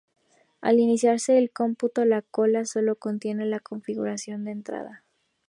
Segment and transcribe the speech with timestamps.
[0.61, 5.03] Al iniciarse el cómputo, la cola sólo contiene la configuración de entrada.